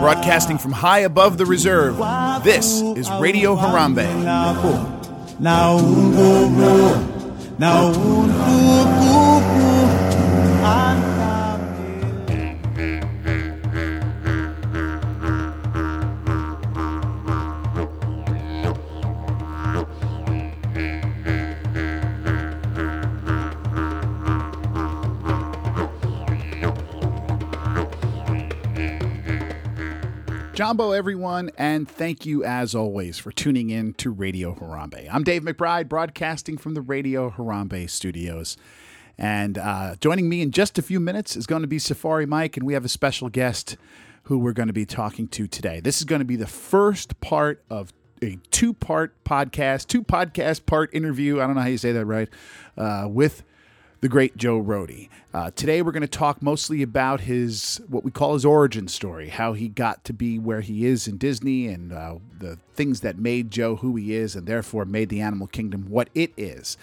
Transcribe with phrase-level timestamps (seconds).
[0.00, 1.98] Broadcasting from high above the reserve,
[2.44, 4.06] this is Radio Harambe.
[30.62, 35.08] Jumbo, everyone, and thank you as always for tuning in to Radio Harambe.
[35.12, 38.56] I'm Dave McBride, broadcasting from the Radio Harambe studios.
[39.18, 42.56] And uh, joining me in just a few minutes is going to be Safari Mike,
[42.56, 43.76] and we have a special guest
[44.22, 45.80] who we're going to be talking to today.
[45.80, 50.64] This is going to be the first part of a two part podcast, two podcast
[50.64, 51.40] part interview.
[51.40, 52.28] I don't know how you say that right,
[52.78, 53.42] uh, with
[54.00, 55.08] the great Joe Rohde.
[55.34, 59.30] Uh, today, we're going to talk mostly about his what we call his origin story,
[59.30, 63.16] how he got to be where he is in Disney, and uh, the things that
[63.16, 66.76] made Joe who he is, and therefore made the animal kingdom what it is.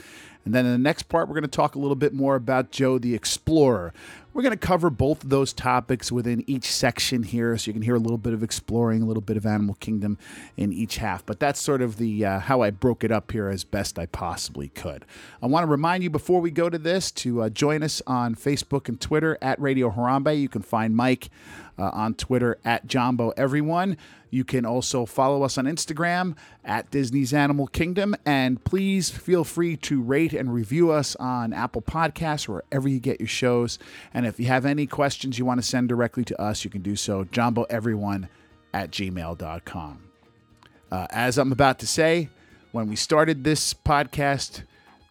[0.45, 2.71] And then in the next part, we're going to talk a little bit more about
[2.71, 3.93] Joe the Explorer.
[4.33, 7.81] We're going to cover both of those topics within each section here, so you can
[7.81, 10.17] hear a little bit of exploring, a little bit of Animal Kingdom
[10.55, 11.25] in each half.
[11.25, 14.05] But that's sort of the uh, how I broke it up here as best I
[14.05, 15.05] possibly could.
[15.41, 18.33] I want to remind you before we go to this to uh, join us on
[18.39, 20.39] Facebook and Twitter at Radio Harambe.
[20.39, 21.29] You can find Mike
[21.77, 23.97] uh, on Twitter at Jumbo Everyone.
[24.31, 28.15] You can also follow us on Instagram at Disney's Animal Kingdom.
[28.25, 32.99] And please feel free to rate and review us on Apple Podcasts or wherever you
[32.99, 33.79] get your shows.
[34.13, 36.81] And if you have any questions you want to send directly to us, you can
[36.81, 37.23] do so.
[37.25, 38.29] JumboEveryone
[38.73, 40.03] at gmail.com.
[40.91, 42.29] Uh, as I'm about to say,
[42.71, 44.63] when we started this podcast,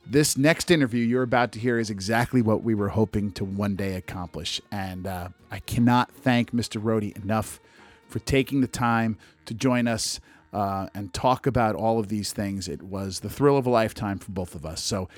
[0.09, 3.77] this next interview you're about to hear is exactly what we were hoping to one
[3.77, 4.61] day accomplish.
[4.73, 6.83] And uh, I cannot thank Mr.
[6.83, 7.61] Rohde enough
[8.09, 10.19] for taking the time to join us
[10.53, 12.69] uh, and talk about all of these things.
[12.69, 14.83] It was the thrill of a lifetime for both of us.
[14.83, 15.09] So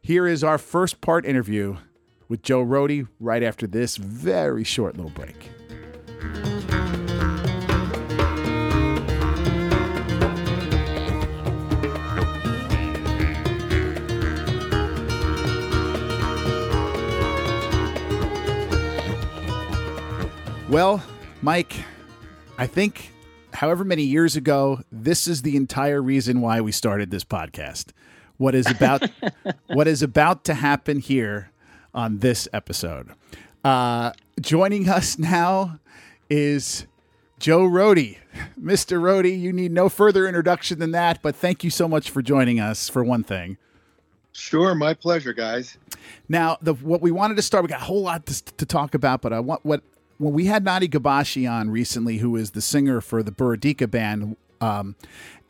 [0.00, 1.76] here is our first part interview
[2.28, 5.50] with Joe Rohde right after this very short little break.
[20.68, 21.02] Well,
[21.40, 21.72] Mike,
[22.58, 23.10] I think
[23.54, 27.92] however many years ago, this is the entire reason why we started this podcast.
[28.36, 29.08] What is about
[29.68, 31.50] what is about to happen here
[31.94, 33.08] on this episode.
[33.64, 34.12] Uh,
[34.42, 35.78] joining us now
[36.28, 36.86] is
[37.38, 38.18] Joe Rohde.
[38.60, 39.00] Mr.
[39.00, 42.60] Rohde, you need no further introduction than that, but thank you so much for joining
[42.60, 43.56] us for one thing.
[44.32, 45.78] Sure, my pleasure, guys.
[46.28, 48.94] Now, the, what we wanted to start, we got a whole lot to, to talk
[48.94, 49.82] about, but I want what
[50.18, 54.36] when we had Nadi Gabashi on recently, who is the singer for the Burudika band,
[54.60, 54.96] um,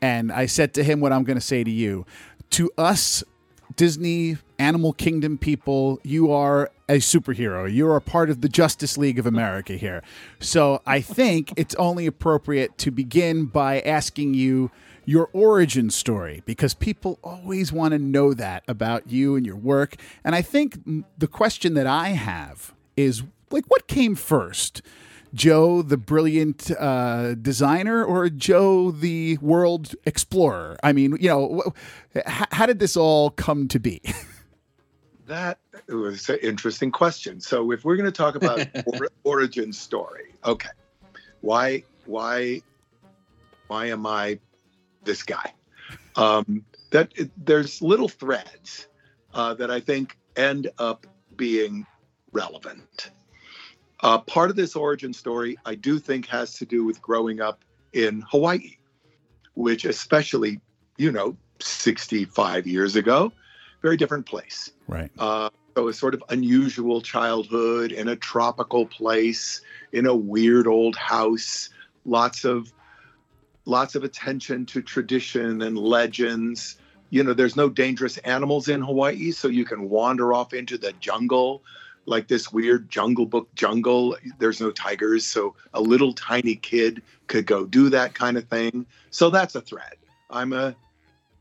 [0.01, 2.05] and I said to him what I'm going to say to you.
[2.51, 3.23] To us,
[3.75, 7.71] Disney Animal Kingdom people, you are a superhero.
[7.71, 10.01] You are a part of the Justice League of America here.
[10.39, 14.71] So I think it's only appropriate to begin by asking you
[15.05, 19.95] your origin story because people always want to know that about you and your work.
[20.23, 20.79] And I think
[21.17, 24.81] the question that I have is like what came first?
[25.33, 30.77] Joe, the brilliant uh, designer, or Joe, the world explorer?
[30.81, 31.73] I mean, you know,
[32.25, 34.01] how, how did this all come to be?
[35.27, 37.39] that was an interesting question.
[37.39, 40.69] So, if we're going to talk about or, origin story, okay,
[41.41, 42.61] why, why,
[43.67, 44.39] why am I
[45.03, 45.53] this guy?
[46.15, 48.87] Um, that it, there's little threads
[49.33, 51.05] uh, that I think end up
[51.35, 51.85] being
[52.31, 53.11] relevant.
[54.01, 57.63] Uh, part of this origin story, I do think, has to do with growing up
[57.93, 58.77] in Hawaii,
[59.55, 60.61] which, especially,
[60.97, 63.31] you know, 65 years ago,
[63.81, 64.71] very different place.
[64.87, 65.11] Right.
[65.19, 69.61] Uh, so a sort of unusual childhood in a tropical place,
[69.91, 71.69] in a weird old house,
[72.05, 72.71] lots of
[73.65, 76.77] lots of attention to tradition and legends.
[77.11, 80.93] You know, there's no dangerous animals in Hawaii, so you can wander off into the
[80.93, 81.63] jungle
[82.09, 84.17] like this weird jungle book jungle.
[84.39, 88.85] There's no tigers, so a little tiny kid could go do that kind of thing.
[89.11, 89.95] So that's a thread.
[90.29, 90.75] I'm a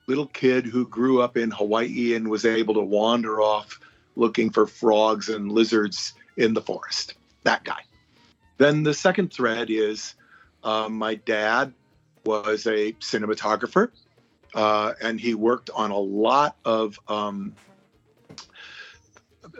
[0.06, 3.80] little kid who grew up in Hawaii and was able to wander off
[4.14, 7.14] looking for frogs and lizards in the forest.
[7.44, 7.80] That guy.
[8.58, 10.14] then the second thread is
[10.64, 11.72] uh, my dad
[12.24, 13.90] was a cinematographer,
[14.54, 17.54] uh, and he worked on a lot of um,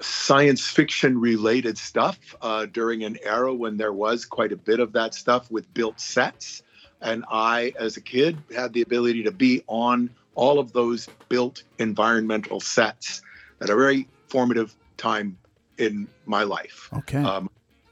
[0.00, 4.92] science fiction related stuff uh, during an era when there was quite a bit of
[4.92, 6.62] that stuff with built sets.
[7.00, 11.62] And I, as a kid, had the ability to be on all of those built
[11.78, 13.22] environmental sets
[13.60, 15.36] at a very formative time
[15.78, 16.88] in my life.
[16.92, 17.22] Okay.
[17.22, 17.50] Um,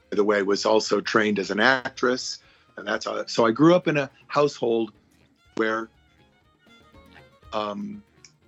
[0.09, 2.39] by the way, was also trained as an actress,
[2.77, 4.93] and that's how, so I grew up in a household
[5.55, 5.89] where
[7.51, 8.03] um,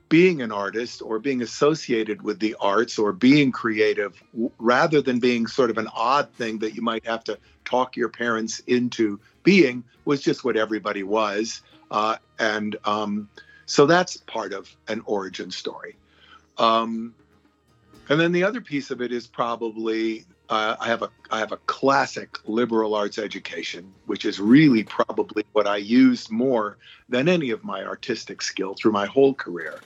[0.10, 4.22] being an artist or being associated with the arts or being creative,
[4.58, 8.10] rather than being sort of an odd thing that you might have to talk your
[8.10, 11.62] parents into being, was just what everybody was,
[11.92, 13.30] uh, and um,
[13.66, 15.96] so that's part of an origin story.
[16.58, 17.14] Um,
[18.10, 21.52] and then the other piece of it is probably uh, I have a I have
[21.52, 26.78] a classic liberal arts education, which is really probably what I used more
[27.08, 29.80] than any of my artistic skill through my whole career.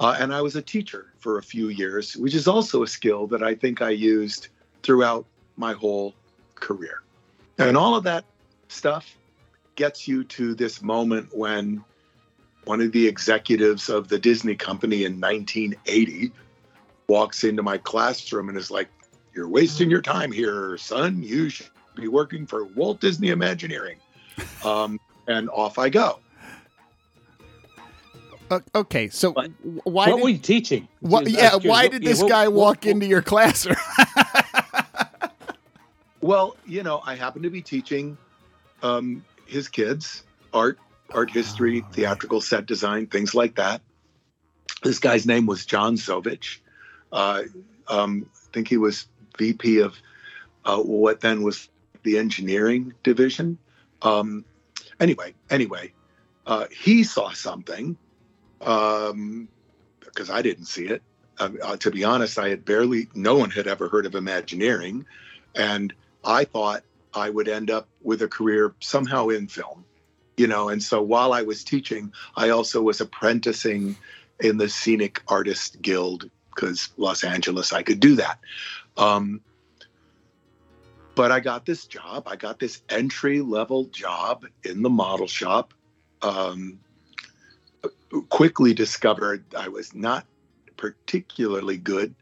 [0.00, 3.26] Uh, and I was a teacher for a few years, which is also a skill
[3.28, 4.48] that I think I used
[4.82, 5.26] throughout
[5.58, 6.14] my whole
[6.54, 7.02] career.
[7.58, 8.24] And all of that
[8.68, 9.14] stuff
[9.76, 11.84] gets you to this moment when
[12.64, 16.32] one of the executives of the Disney company in 1980
[17.06, 18.88] walks into my classroom and is like,
[19.34, 21.22] You're wasting your time here, son.
[21.22, 23.98] You should be working for Walt Disney Imagineering.
[24.64, 26.18] Um, and off I go.
[28.50, 29.50] Uh, okay, so But
[29.84, 30.08] why?
[30.08, 30.88] what did, were you teaching?
[31.00, 33.76] wha- yeah, out why did this what- guy what- walk what- into your classroom?
[36.22, 38.18] Well, you know, I happen to be teaching
[38.82, 40.78] um, his kids art,
[41.10, 43.80] art history, Oh, theatrical set design, things like that.
[44.82, 46.58] This guy's name was John Zovich.
[47.10, 47.44] Uh,
[47.88, 49.08] um, I think he was
[49.38, 49.96] VP of
[50.66, 51.70] uh, what then was
[52.02, 53.56] the engineering division.
[54.02, 54.44] Um,
[55.00, 55.92] anyway, anyway,
[56.46, 57.96] uh, he saw something
[58.60, 59.48] um,
[60.00, 61.02] because I didn't see it.
[61.38, 65.06] Uh, to be honest, I had barely, no one had ever heard of Imagineering.
[65.54, 65.92] And
[66.22, 66.82] I thought
[67.14, 69.84] I would end up with a career somehow in film,
[70.36, 70.68] you know.
[70.68, 73.96] And so while I was teaching, I also was apprenticing
[74.38, 78.38] in the Scenic Artist Guild because Los Angeles, I could do that.
[78.96, 79.40] Um,
[81.14, 82.24] but I got this job.
[82.26, 85.74] I got this entry level job in the model shop.
[86.22, 86.80] Um,
[88.28, 90.26] quickly discovered I was not
[90.76, 92.14] particularly good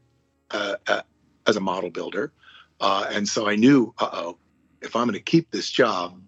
[0.50, 1.02] uh, uh,
[1.46, 2.32] as a model builder.
[2.80, 4.38] Uh, and so I knew, uh oh,
[4.82, 6.20] if I'm going to keep this job,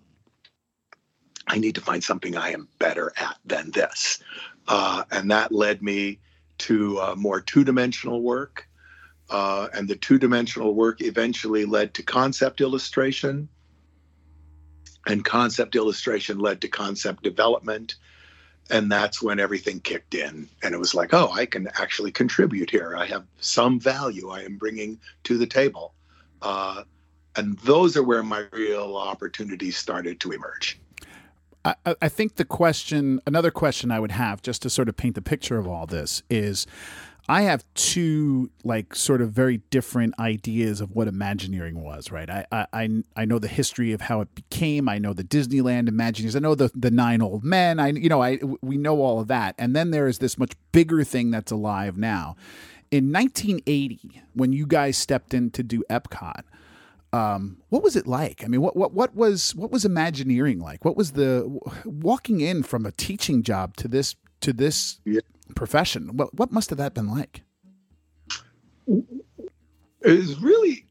[1.46, 4.20] I need to find something I am better at than this.
[4.68, 6.18] Uh, and that led me
[6.58, 8.68] to uh, more two dimensional work.
[9.30, 13.48] And the two dimensional work eventually led to concept illustration.
[15.06, 17.96] And concept illustration led to concept development.
[18.70, 20.48] And that's when everything kicked in.
[20.62, 22.94] And it was like, oh, I can actually contribute here.
[22.96, 25.92] I have some value I am bringing to the table.
[26.40, 26.84] Uh,
[27.36, 30.78] and those are where my real opportunities started to emerge.
[31.64, 34.96] I, I- I think the question, another question I would have, just to sort of
[34.96, 36.66] paint the picture of all this, is
[37.30, 42.10] I have two like sort of very different ideas of what Imagineering was.
[42.10, 42.28] Right?
[42.28, 44.88] I I I- know the history of how it became.
[44.88, 46.34] I know the Disneyland Imagineers.
[46.34, 47.78] I know the the nine old men.
[47.78, 49.54] I you know I we know all of that.
[49.58, 52.34] And then there is this much bigger thing that's alive now.
[52.90, 56.42] In 1980, when you guys stepped in to do Epcot,
[57.12, 58.42] um, what was it like?
[58.42, 60.84] I mean, what what what was what was Imagineering like?
[60.84, 65.20] What was the walking in from a teaching job to this to this Yeah.
[65.54, 66.16] Profession?
[66.16, 67.42] What what must have that been like?
[68.86, 69.04] It
[70.02, 70.86] was really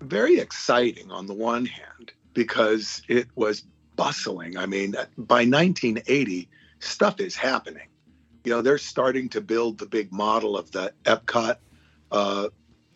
[0.00, 3.64] very exciting on the one hand because it was
[3.96, 4.56] bustling.
[4.56, 6.48] I mean, by 1980,
[6.80, 7.88] stuff is happening.
[8.44, 11.56] You know, they're starting to build the big model of the Epcot,
[12.12, 12.48] uh,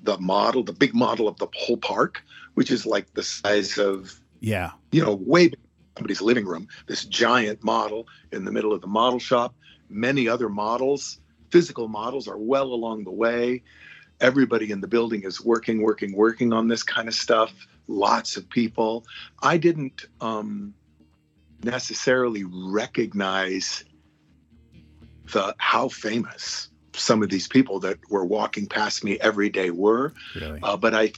[0.02, 2.22] the model, the big model of the whole park,
[2.54, 5.50] which is like the size of Yeah, you know, way
[5.96, 9.54] somebody's living room, this giant model in the middle of the model shop.
[9.92, 11.18] Many other models,
[11.50, 13.62] physical models, are well along the way.
[14.20, 17.52] Everybody in the building is working, working, working on this kind of stuff.
[17.88, 19.04] Lots of people.
[19.42, 20.75] I didn't um,
[21.62, 23.84] necessarily recognize
[25.32, 30.12] the how famous some of these people that were walking past me every day were.
[30.34, 30.61] really.
[30.62, 31.12] Uh, but I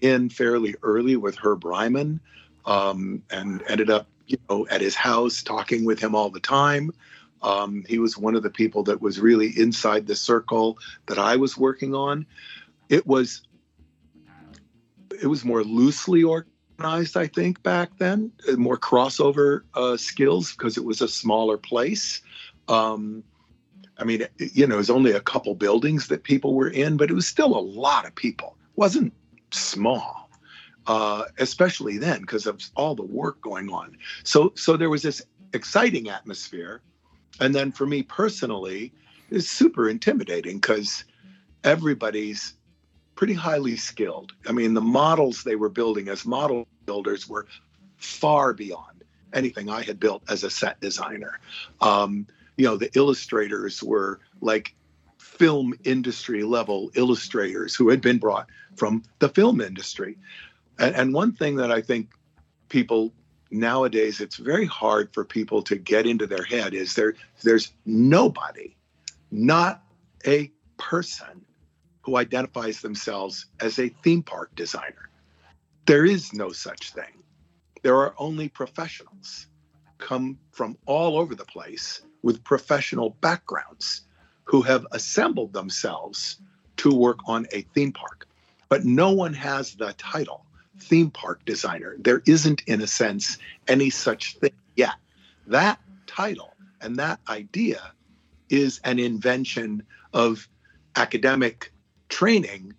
[0.00, 2.20] in fairly early with Herb Ryman
[2.64, 6.92] um, and ended up, you know, at his house talking with him all the time.
[7.42, 11.36] Um, he was one of the people that was really inside the circle that I
[11.36, 12.26] was working on.
[12.88, 13.42] It was
[15.20, 20.84] it was more loosely organized, I think, back then, more crossover uh, skills because it
[20.84, 22.22] was a smaller place.
[22.68, 23.24] Um,
[23.98, 27.10] I mean, you know, it was only a couple buildings that people were in, but
[27.10, 28.56] it was still a lot of people.
[28.60, 29.12] It wasn't
[29.50, 30.30] small,
[30.86, 33.96] uh, especially then because of all the work going on.
[34.22, 36.80] So, so there was this exciting atmosphere,
[37.40, 38.92] and then for me personally,
[39.30, 41.04] it's super intimidating because
[41.64, 42.54] everybody's
[43.14, 44.32] pretty highly skilled.
[44.46, 47.46] I mean, the models they were building as model builders were
[47.96, 51.40] far beyond anything I had built as a set designer.
[51.80, 52.26] Um,
[52.56, 54.74] you know, the illustrators were like
[55.18, 60.16] film industry level illustrators who had been brought from the film industry.
[60.78, 62.10] And, and one thing that I think
[62.68, 63.12] people
[63.50, 68.76] nowadays it's very hard for people to get into their head is there there's nobody
[69.30, 69.82] not
[70.26, 71.44] a person
[72.08, 75.10] who identifies themselves as a theme park designer.
[75.84, 77.22] There is no such thing.
[77.82, 79.46] There are only professionals
[79.98, 84.02] come from all over the place with professional backgrounds
[84.44, 86.40] who have assembled themselves
[86.78, 88.26] to work on a theme park.
[88.68, 90.46] But no one has the title
[90.78, 91.96] theme park designer.
[91.98, 94.94] There isn't, in a sense, any such thing yet.
[95.46, 97.92] That title and that idea
[98.48, 99.82] is an invention
[100.12, 100.48] of
[100.96, 101.72] academic
[102.08, 102.74] training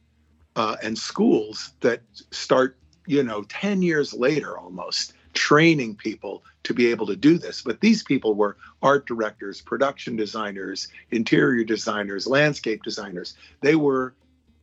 [0.55, 2.01] uh, and schools that
[2.31, 7.61] start, you know, 10 years later almost training people to be able to do this.
[7.61, 13.35] But these people were art directors, production designers, interior designers, landscape designers.
[13.61, 14.15] They were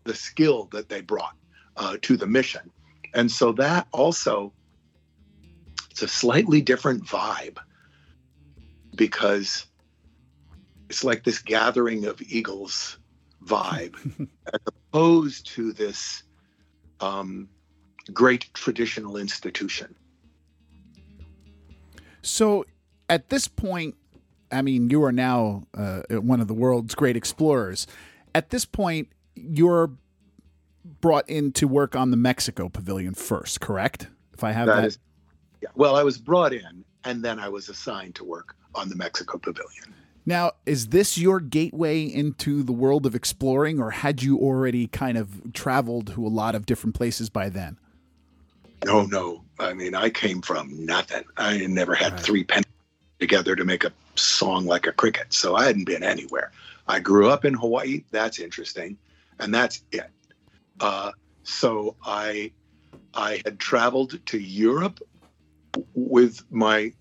[0.05, 1.35] the skill that they brought
[1.77, 2.71] uh, to the mission.
[3.15, 4.53] And so that also,
[5.91, 7.59] it's a slightly different vibe
[8.95, 9.67] because
[10.89, 12.99] it's like this gathering of eagles
[13.45, 13.97] vibe
[14.53, 16.23] as opposed to this
[17.01, 17.49] um,
[18.13, 19.95] great traditional institution.
[22.23, 22.67] So
[23.09, 23.95] at this point,
[24.51, 27.87] I mean, you are now uh, one of the world's great explorers.
[28.35, 29.91] At this point, you're
[31.01, 34.09] brought in to work on the Mexico Pavilion first, correct?
[34.33, 34.77] If I have that.
[34.77, 34.85] that.
[34.87, 34.99] Is,
[35.63, 35.69] yeah.
[35.75, 39.39] Well, I was brought in and then I was assigned to work on the Mexico
[39.39, 39.95] Pavilion.
[40.27, 45.17] Now, is this your gateway into the world of exploring, or had you already kind
[45.17, 47.79] of traveled to a lot of different places by then?
[48.85, 49.45] No, no.
[49.61, 51.23] I mean, I came from nothing.
[51.37, 52.21] I never had right.
[52.21, 52.67] three pennies
[53.21, 56.51] together to make a song like a cricket, so I hadn't been anywhere.
[56.89, 58.03] I grew up in Hawaii.
[58.11, 58.99] That's interesting,
[59.39, 60.11] and that's it.
[60.81, 62.53] Uh, so I,
[63.15, 65.01] I had traveled to Europe
[65.95, 66.93] with my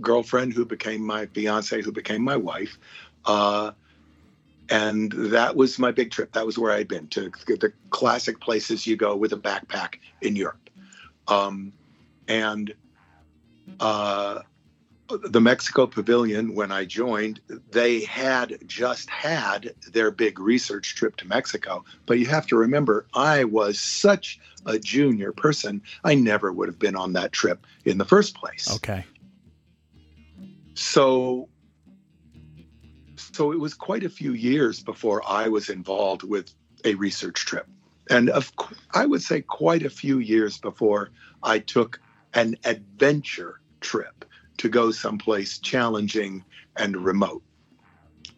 [0.00, 2.78] girlfriend who became my fiance, who became my wife.
[3.24, 3.72] Uh,
[4.70, 6.32] and that was my big trip.
[6.32, 10.36] That was where I'd been to the classic places you go with a backpack in
[10.36, 10.70] Europe.
[11.26, 11.72] Um,
[12.28, 12.72] and
[13.80, 14.40] uh,
[15.16, 17.40] the Mexico Pavilion, when I joined,
[17.70, 21.84] they had just had their big research trip to Mexico.
[22.06, 26.78] But you have to remember, I was such a junior person, I never would have
[26.78, 28.70] been on that trip in the first place.
[28.76, 29.04] Okay.
[30.74, 31.48] So,
[33.16, 37.66] so it was quite a few years before I was involved with a research trip,
[38.08, 38.52] and of,
[38.94, 41.10] I would say quite a few years before
[41.42, 42.00] I took
[42.32, 44.24] an adventure trip
[44.60, 46.44] to go someplace challenging
[46.76, 47.42] and remote.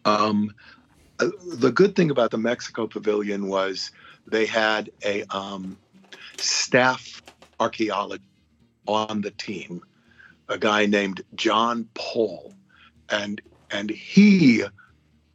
[0.05, 0.53] Um,
[1.19, 3.91] uh, the good thing about the Mexico Pavilion was
[4.25, 5.77] they had a um,
[6.37, 7.21] staff
[7.59, 8.27] archaeologist
[8.87, 9.81] on the team
[10.49, 12.53] a guy named John Paul,
[13.09, 14.63] and and he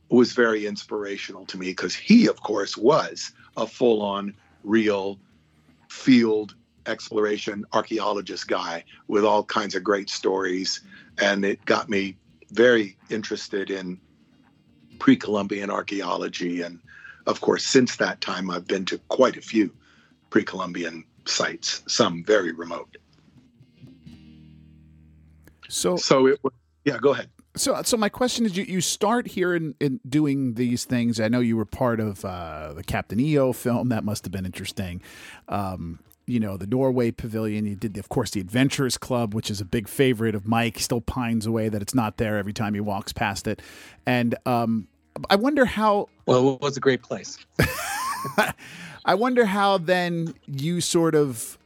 [0.08, 5.18] was very inspirational to me because he, of course, was a full-on real
[5.88, 6.54] field
[6.88, 10.80] exploration archaeologist guy with all kinds of great stories,
[11.18, 12.16] and it got me
[12.50, 14.00] very interested in
[14.98, 16.80] pre-Columbian archaeology, and
[17.26, 19.72] of course, since that time, I've been to quite a few
[20.30, 22.96] pre-Columbian sites, some very remote.
[25.68, 26.40] So, so it,
[26.84, 27.28] yeah, go ahead.
[27.54, 31.20] So, so my question is, you, you start here in, in doing these things.
[31.20, 33.88] I know you were part of uh, the Captain EO film.
[33.88, 35.02] That must have been interesting.
[35.48, 37.66] Um, you know, the Norway Pavilion.
[37.66, 40.76] You did, the, of course, the Adventurers Club, which is a big favorite of Mike.
[40.76, 43.62] He still pines away that it's not there every time he walks past it.
[44.06, 44.86] And um,
[45.30, 46.08] I wonder how.
[46.26, 47.38] Well, it was a great place.
[49.04, 51.58] I wonder how then you sort of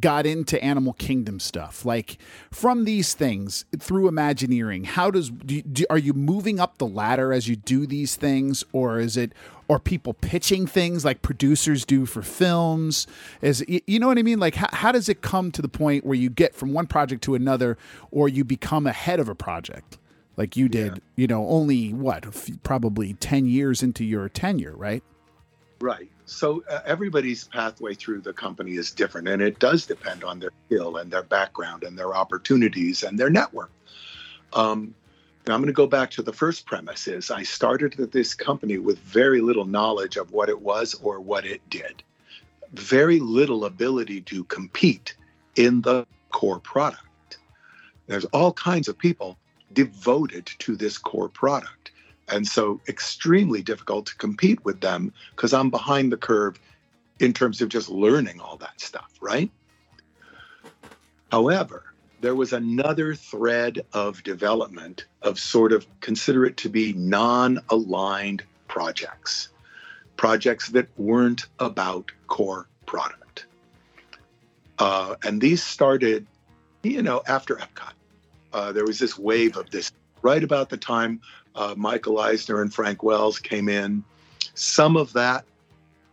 [0.00, 2.18] got into Animal Kingdom stuff, like
[2.50, 7.32] from these things through Imagineering, how does do, do, are you moving up the ladder
[7.32, 9.32] as you do these things, or is it
[9.68, 13.06] or people pitching things like producers do for films?
[13.42, 14.38] Is you know what I mean?
[14.38, 17.22] Like how, how does it come to the point where you get from one project
[17.24, 17.76] to another,
[18.10, 19.98] or you become ahead of a project?
[20.36, 21.00] Like you did, yeah.
[21.16, 22.26] you know, only what,
[22.62, 25.02] probably 10 years into your tenure, right?
[25.80, 26.10] Right.
[26.26, 30.50] So uh, everybody's pathway through the company is different, and it does depend on their
[30.66, 33.70] skill and their background and their opportunities and their network.
[34.52, 34.94] Um,
[35.44, 38.78] and I'm going to go back to the first premise: is I started this company
[38.78, 42.02] with very little knowledge of what it was or what it did,
[42.72, 45.14] very little ability to compete
[45.54, 47.38] in the core product.
[48.08, 49.38] There's all kinds of people
[49.72, 51.92] devoted to this core product
[52.28, 56.58] and so extremely difficult to compete with them because I'm behind the curve
[57.20, 59.50] in terms of just learning all that stuff, right?
[61.30, 61.84] However,
[62.20, 68.42] there was another thread of development of sort of consider it to be non aligned
[68.68, 69.48] projects,
[70.16, 73.46] projects that weren't about core product.
[74.78, 76.26] Uh, and these started,
[76.82, 77.92] you know, after Epcot.
[78.52, 79.92] Uh, there was this wave of this
[80.22, 81.20] right about the time
[81.56, 84.04] uh, Michael Eisner and Frank Wells came in.
[84.54, 85.44] Some of that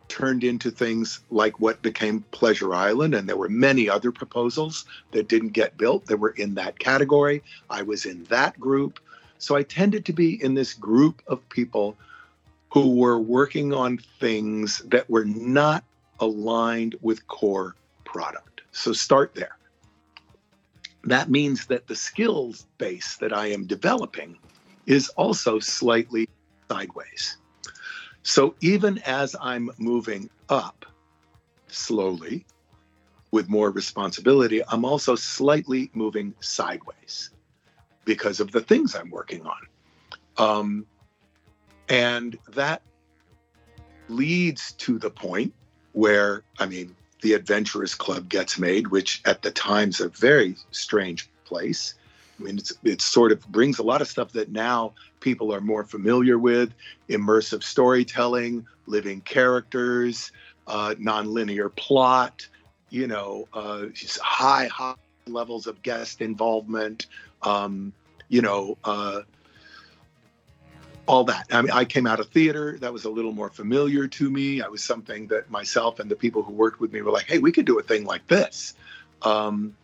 [0.08, 5.28] turned into things like what became Pleasure Island, and there were many other proposals that
[5.28, 7.44] didn't get built that were in that category.
[7.70, 9.00] I was in that group.
[9.38, 11.98] So I tended to be in this group of people
[12.72, 15.84] who were working on things that were not
[16.20, 18.62] aligned with core product.
[18.72, 19.58] So start there.
[21.04, 24.38] That means that the skills base that I am developing
[24.86, 26.28] is also slightly
[26.70, 27.38] sideways.
[28.24, 30.86] So even as I'm moving up
[31.68, 32.46] slowly
[33.32, 37.32] with more responsibility, I'm also slightly moving sideways
[38.06, 39.58] because of the things I'm working on.
[40.38, 40.86] Um,
[41.90, 42.82] and that
[44.08, 45.54] leads to the point
[45.94, 51.30] where, I mean, the Adventurers Club gets made, which at the time's a very strange
[51.46, 51.96] place.
[52.40, 55.62] I mean, it's it sort of brings a lot of stuff that now people are
[55.62, 56.74] more familiar with:
[57.10, 60.32] immersive storytelling, living characters,
[60.68, 62.48] uh, nonlinear plot.
[62.90, 63.86] You know, uh,
[64.22, 64.96] high high
[65.28, 67.08] levels of guest involvement.
[67.42, 67.94] Um,
[68.30, 69.22] you know, uh,
[71.06, 71.48] all that.
[71.52, 72.78] I mean, I came out of theater.
[72.80, 74.62] That was a little more familiar to me.
[74.62, 77.40] I was something that myself and the people who worked with me were like, "Hey,
[77.40, 78.74] we could do a thing like this."
[79.22, 79.76] Um,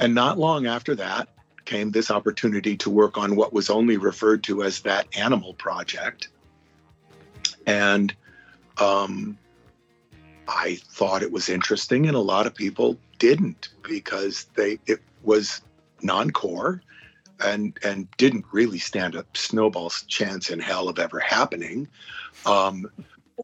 [0.00, 1.28] and not long after that
[1.64, 6.28] came this opportunity to work on what was only referred to as that animal project.
[7.66, 8.14] And
[8.78, 9.36] um,
[10.48, 15.60] I thought it was interesting, and a lot of people didn't because they it was
[16.02, 16.82] non-core
[17.44, 21.88] and and didn't really stand a snowball's chance in hell of ever happening.
[22.46, 22.90] Um,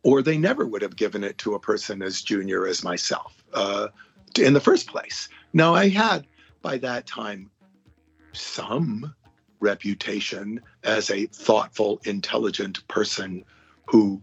[0.03, 3.89] or they never would have given it to a person as junior as myself uh,
[4.39, 5.29] in the first place.
[5.53, 6.27] Now I had
[6.65, 7.51] by that time
[8.33, 9.15] some
[9.61, 13.45] reputation as a thoughtful, intelligent person
[13.85, 14.21] who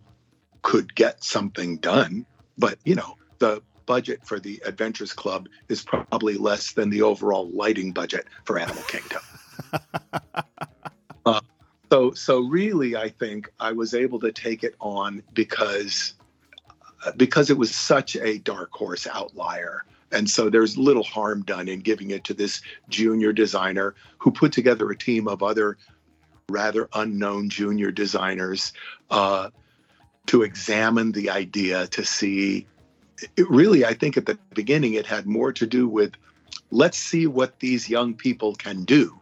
[0.64, 2.26] could get something done.
[2.58, 7.48] But, you know, the budget for the Adventures Club is probably less than the overall
[7.52, 9.22] lighting budget for Animal Kingdom.
[11.26, 11.42] uh,
[11.92, 16.16] so, so really, I think I was able to take it on because
[17.18, 21.80] because it was such a dark horse outlier and so there's little harm done in
[21.80, 25.78] giving it to this junior designer who put together a team of other
[26.50, 28.74] rather unknown junior designers
[29.10, 29.50] uh,
[30.28, 32.68] to examine the idea to see.
[33.38, 36.14] It really, I think at the beginning, it had more to do with
[36.72, 39.20] let's see what these young people can do,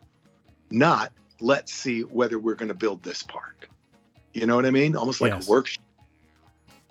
[0.71, 3.69] not let's see whether we're going to build this park.
[4.34, 4.95] You know what I mean?
[4.95, 5.47] Almost like yes.
[5.47, 5.84] a workshop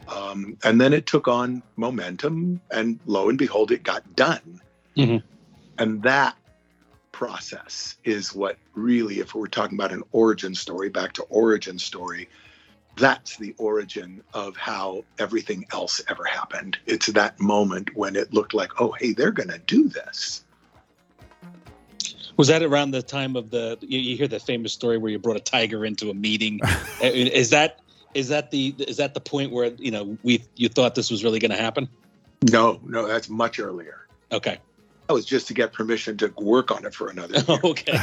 [0.09, 4.61] um, and then it took on momentum, and lo and behold, it got done.
[4.97, 5.27] Mm-hmm.
[5.79, 6.37] And that
[7.13, 12.29] process is what really, if we're talking about an origin story, back to origin story,
[12.97, 16.79] that's the origin of how everything else ever happened.
[16.87, 20.45] It's that moment when it looked like, oh, hey, they're going to do this.
[22.37, 23.77] Was that around the time of the?
[23.81, 26.61] You, you, hear the famous story where you brought a tiger into a meeting.
[27.03, 27.81] is that
[28.19, 31.23] is that the is that the point where you know we you thought this was
[31.23, 31.89] really going to happen?
[32.51, 34.07] No, no, that's much earlier.
[34.33, 34.59] Okay.
[35.07, 37.61] That was just to get permission to work on it for another year.
[37.65, 37.99] okay.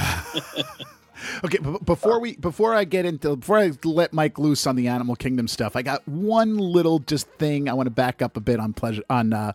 [1.43, 5.15] okay, before we before I get into before I let Mike loose on the Animal
[5.15, 8.59] Kingdom stuff, I got one little just thing I want to back up a bit
[8.59, 9.51] on pleasure on uh,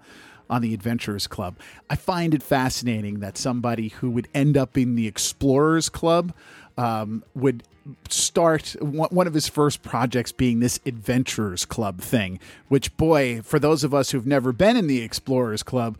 [0.50, 1.56] on the Adventurers Club.
[1.88, 6.34] I find it fascinating that somebody who would end up in the Explorers Club
[6.80, 7.62] um, would
[8.08, 13.84] start one of his first projects being this Adventurers Club thing, which, boy, for those
[13.84, 15.98] of us who've never been in the Explorers Club,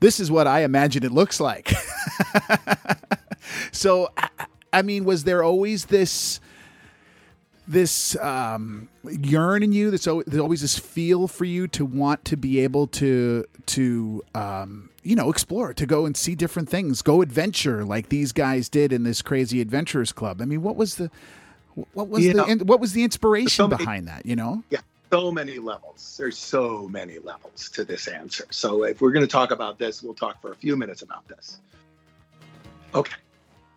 [0.00, 1.72] this is what I imagine it looks like.
[3.72, 4.12] so,
[4.72, 6.40] I mean, was there always this
[7.68, 9.90] this um, yearn in you?
[9.90, 15.16] There's always this feel for you to want to be able to to um, you
[15.16, 19.04] know explore, to go and see different things, go adventure like these guys did in
[19.04, 20.42] this crazy adventurers club.
[20.42, 21.10] I mean, what was the
[21.94, 24.26] what was the what was the inspiration so many, behind that?
[24.26, 24.64] You know?
[24.70, 24.80] Yeah,
[25.12, 26.16] so many levels.
[26.18, 28.46] There's so many levels to this answer.
[28.50, 31.26] So if we're going to talk about this, we'll talk for a few minutes about
[31.28, 31.60] this.
[32.94, 33.16] Okay.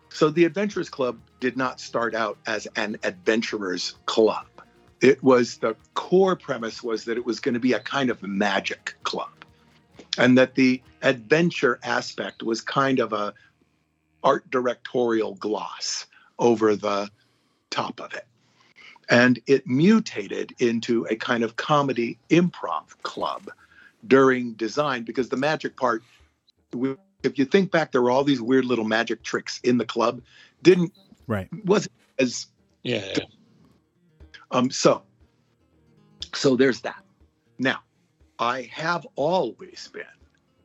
[0.08, 4.46] So the Adventurers Club did not start out as an adventurers club.
[5.00, 8.22] It was the core premise was that it was going to be a kind of
[8.22, 9.30] magic club.
[10.20, 13.34] And that the adventure aspect was kind of a
[14.22, 16.06] art directorial gloss
[16.38, 17.10] over the
[17.70, 18.26] top of it.
[19.08, 23.50] And it mutated into a kind of comedy improv club
[24.06, 26.02] during design because the magic part
[27.22, 30.22] if you think back, there were all these weird little magic tricks in the club.
[30.62, 30.92] Didn't
[31.26, 32.46] right wasn't as
[32.82, 33.14] yeah.
[34.50, 34.70] Um.
[34.70, 35.02] So.
[36.32, 37.02] So there's that.
[37.58, 37.80] Now,
[38.40, 40.04] I have always been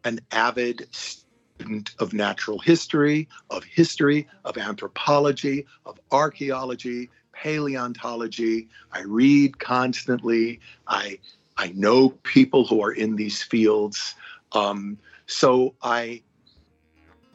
[0.06, 8.70] an avid student of natural history, of history, of anthropology, of archaeology, paleontology.
[8.94, 10.62] I read constantly.
[10.88, 11.20] I
[11.58, 14.16] I know people who are in these fields.
[14.54, 16.24] Um, so I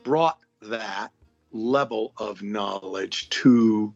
[0.05, 1.11] brought that
[1.53, 3.94] level of knowledge to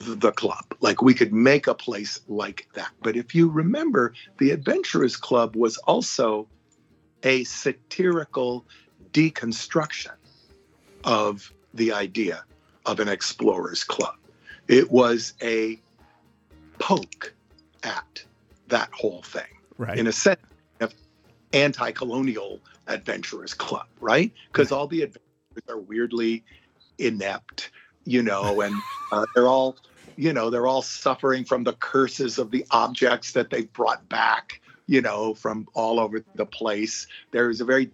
[0.00, 0.64] the club.
[0.80, 2.90] Like we could make a place like that.
[3.02, 6.46] But if you remember, the Adventurers Club was also
[7.24, 8.64] a satirical
[9.12, 10.12] deconstruction
[11.04, 12.44] of the idea
[12.86, 14.14] of an explorers club.
[14.68, 15.80] It was a
[16.78, 17.34] poke
[17.82, 18.24] at
[18.68, 19.42] that whole thing.
[19.78, 19.98] Right.
[19.98, 20.40] In a sense,
[20.80, 20.94] of
[21.52, 24.32] anti-colonial adventurers club, right?
[24.52, 26.44] Because all the adventurers are weirdly
[26.98, 27.70] inept,
[28.04, 28.74] you know, and
[29.12, 29.76] uh, they're all,
[30.18, 34.60] you know, they're all suffering from the curses of the objects that they've brought back,
[34.88, 37.06] you know, from all over the place.
[37.30, 37.92] There's a very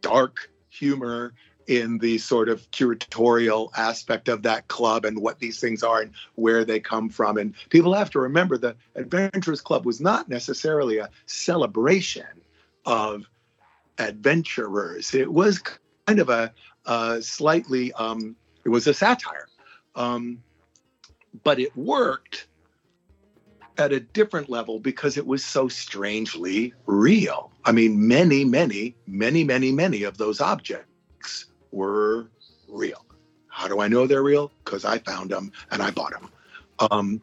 [0.00, 1.34] dark humor
[1.66, 6.12] in the sort of curatorial aspect of that club and what these things are and
[6.36, 7.38] where they come from.
[7.38, 12.26] And people have to remember the Adventurers Club was not necessarily a celebration
[12.86, 13.24] of
[13.98, 15.12] adventurers.
[15.12, 15.60] It was
[16.06, 16.52] kind of a,
[16.86, 19.48] a slightly, um, it was a satire,
[19.96, 20.38] um,
[21.42, 22.46] but it worked
[23.76, 27.50] at a different level because it was so strangely real.
[27.64, 32.28] I mean, many, many, many, many, many of those objects were
[32.68, 33.04] real.
[33.48, 34.52] How do I know they're real?
[34.64, 36.30] Because I found them and I bought them.
[36.90, 37.22] Um,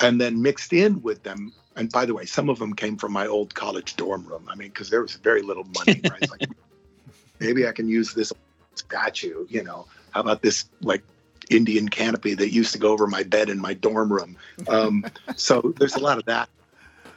[0.00, 3.12] and then mixed in with them and by the way, some of them came from
[3.12, 4.48] my old college dorm room.
[4.50, 6.00] I mean, because there was very little money.
[6.10, 6.28] Right?
[6.28, 6.48] like,
[7.38, 8.32] maybe I can use this
[8.74, 9.46] statue.
[9.48, 11.04] You know, how about this like
[11.50, 14.36] Indian canopy that used to go over my bed in my dorm room?
[14.68, 15.04] Um,
[15.36, 16.48] so there's a lot of that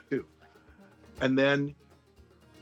[0.09, 0.25] too.
[1.19, 1.75] And then,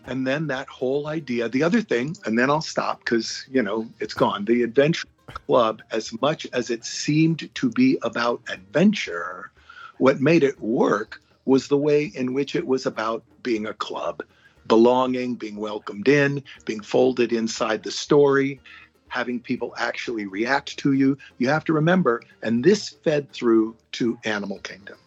[0.08, 1.50] and then that whole idea.
[1.50, 4.46] The other thing, and then I'll stop because you know it's gone.
[4.46, 9.52] The adventure club, as much as it seemed to be about adventure,
[9.98, 14.24] what made it work was the way in which it was about being a club,
[14.68, 18.60] belonging, being welcomed in, being folded inside the story,
[19.10, 21.18] having people actually react to you.
[21.38, 24.98] You have to remember, and this fed through to Animal Kingdom,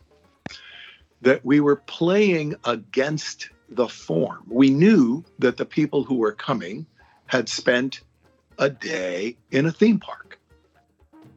[1.23, 4.43] that we were playing against the form.
[4.49, 6.87] We knew that the people who were coming
[7.27, 8.01] had spent
[8.59, 10.39] a day in a theme park.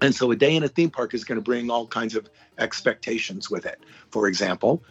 [0.01, 2.29] And so a day in a theme park is going to bring all kinds of
[2.57, 3.79] expectations with it.
[4.09, 4.83] For example,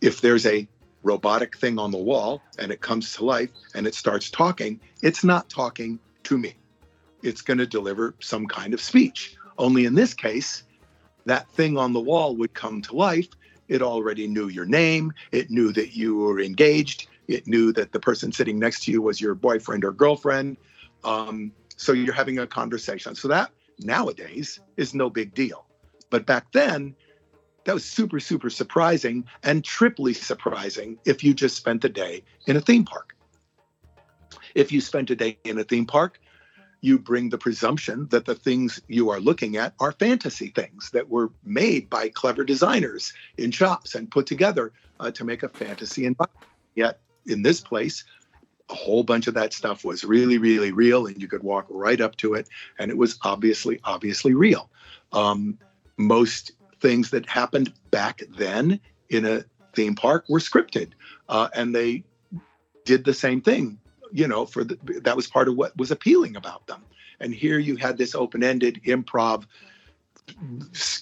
[0.00, 0.68] if there's a
[1.02, 5.24] robotic thing on the wall and it comes to life and it starts talking, it's
[5.24, 6.54] not talking to me.
[7.22, 9.36] It's going to deliver some kind of speech.
[9.58, 10.64] Only in this case,
[11.26, 13.28] that thing on the wall would come to life.
[13.68, 18.00] It already knew your name, it knew that you were engaged, it knew that the
[18.00, 20.56] person sitting next to you was your boyfriend or girlfriend.
[21.04, 23.14] Um, so you're having a conversation.
[23.14, 25.64] So that nowadays is no big deal.
[26.10, 26.94] But back then,
[27.64, 32.56] that was super, super surprising and triply surprising if you just spent the day in
[32.56, 33.16] a theme park.
[34.54, 36.20] If you spent a day in a theme park,
[36.82, 41.08] you bring the presumption that the things you are looking at are fantasy things that
[41.08, 46.04] were made by clever designers in shops and put together uh, to make a fantasy
[46.04, 46.44] environment.
[46.74, 48.04] Yet in this place,
[48.68, 52.00] a whole bunch of that stuff was really, really real, and you could walk right
[52.00, 54.68] up to it, and it was obviously, obviously real.
[55.12, 55.58] Um,
[55.96, 60.92] most things that happened back then in a theme park were scripted,
[61.28, 62.02] uh, and they
[62.84, 63.78] did the same thing.
[64.12, 66.82] You know, for the, that was part of what was appealing about them.
[67.20, 69.44] And here you had this open-ended improv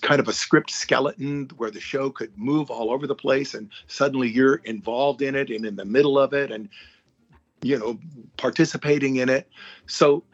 [0.01, 3.71] kind of a script skeleton where the show could move all over the place and
[3.87, 6.69] suddenly you're involved in it and in the middle of it and
[7.63, 7.99] you know
[8.37, 9.49] participating in it.
[9.87, 10.25] So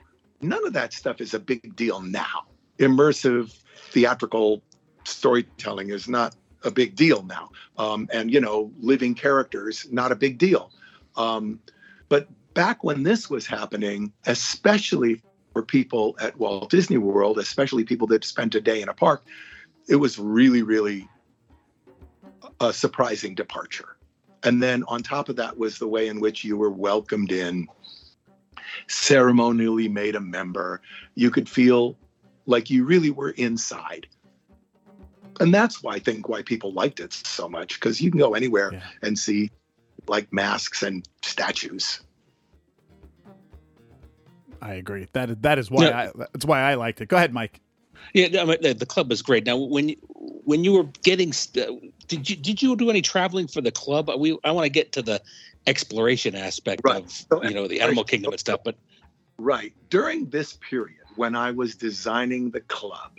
[0.40, 2.46] none of that stuff is a big deal now.
[2.78, 3.58] Immersive
[3.90, 4.62] theatrical
[5.04, 7.50] storytelling is not a big deal now.
[7.78, 10.70] Um, and you know living characters not a big deal.
[11.16, 11.60] Um,
[12.08, 15.20] but back when this was happening especially
[15.52, 19.24] for people at Walt Disney World, especially people that spent a day in a park,
[19.88, 21.06] it was really, really
[22.60, 23.96] a surprising departure.
[24.42, 27.68] And then on top of that was the way in which you were welcomed in,
[28.88, 30.80] ceremonially made a member.
[31.14, 31.96] You could feel
[32.46, 34.06] like you really were inside.
[35.40, 38.34] And that's why I think why people liked it so much, because you can go
[38.34, 38.80] anywhere yeah.
[39.02, 39.50] and see
[40.08, 42.00] like masks and statues.
[44.62, 45.06] I agree.
[45.12, 45.98] That that is why yeah.
[45.98, 47.08] I, that's why I liked it.
[47.08, 47.60] Go ahead, Mike.
[48.12, 49.46] Yeah, I mean, the club was great.
[49.46, 49.96] Now, when you,
[50.44, 51.72] when you were getting, uh,
[52.08, 54.10] did you did you do any traveling for the club?
[54.18, 55.20] We I want to get to the
[55.66, 57.02] exploration aspect right.
[57.02, 58.76] of so, you know the animal kingdom and stuff, but
[59.38, 63.12] right during this period when I was designing the club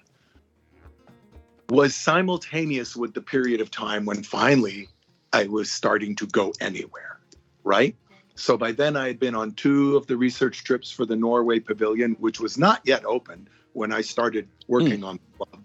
[1.69, 4.87] was simultaneous with the period of time when finally
[5.33, 7.19] I was starting to go anywhere.
[7.63, 7.95] Right.
[8.37, 11.59] So by then, I had been on two of the research trips for the Norway
[11.59, 15.07] Pavilion, which was not yet open when I started working mm.
[15.07, 15.63] on the club.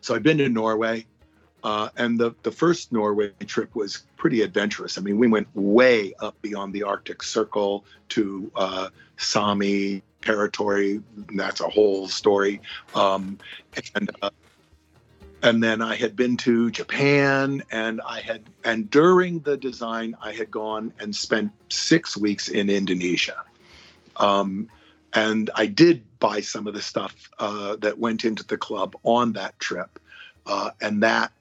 [0.00, 1.06] So I've been to Norway,
[1.62, 4.98] uh, and the the first Norway trip was pretty adventurous.
[4.98, 11.02] I mean, we went way up beyond the Arctic Circle to uh, Sami territory.
[11.36, 12.60] That's a whole story.
[12.96, 13.38] Um,
[13.94, 14.30] and uh,
[15.42, 20.32] and then I had been to Japan and I had and during the design I
[20.32, 23.42] had gone and spent six weeks in Indonesia.
[24.16, 24.68] Um,
[25.12, 29.32] and I did buy some of the stuff uh, that went into the club on
[29.32, 29.98] that trip,
[30.46, 31.32] uh, and that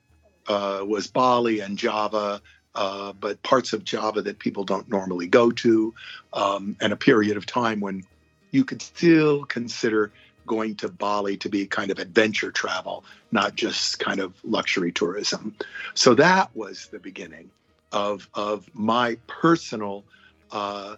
[0.48, 2.42] uh, was Bali and Java,
[2.76, 5.94] uh, but parts of Java that people don't normally go to,
[6.34, 8.04] um, and a period of time when
[8.52, 10.12] you could still consider
[10.46, 15.56] going to Bali to be kind of adventure travel, not just kind of luxury tourism.
[15.94, 17.50] So that was the beginning
[17.92, 20.04] of of my personal
[20.52, 20.96] uh,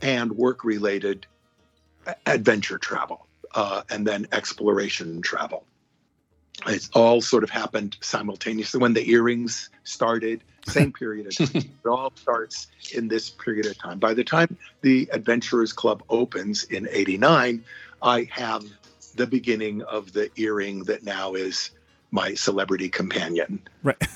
[0.00, 1.26] and work related
[2.26, 5.64] adventure travel uh, and then exploration travel.
[6.66, 11.50] It's all sort of happened simultaneously when the earrings started, same period of time.
[11.54, 13.98] it all starts in this period of time.
[13.98, 17.64] By the time the Adventurers Club opens in 89,
[18.02, 18.64] I have
[19.14, 21.70] the beginning of the earring that now is
[22.10, 23.60] my celebrity companion.
[23.82, 23.96] Right.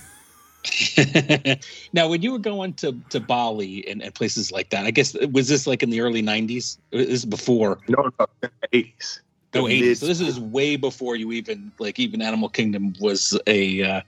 [1.93, 5.15] now, when you were going to, to Bali and, and, places like that, I guess
[5.33, 6.79] was this like in the early '90s?
[6.91, 7.79] This is before?
[7.89, 8.27] No, no,
[8.73, 9.21] '80s.
[9.55, 9.97] No, '80s.
[9.97, 14.01] So this is way before you even like even Animal Kingdom was a uh,